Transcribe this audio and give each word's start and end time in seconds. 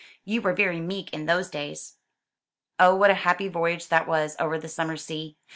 You 0.25 0.41
were 0.41 0.53
very 0.55 0.79
meek 0.79 1.13
in 1.13 1.27
those 1.27 1.47
days." 1.51 1.97
Oh, 2.79 2.95
what 2.95 3.11
a 3.11 3.21
happy 3.21 3.47
voyage 3.47 3.89
that 3.89 4.07
was, 4.07 4.35
over 4.39 4.57
the 4.57 4.67
summer 4.67 4.97
sea! 4.97 5.37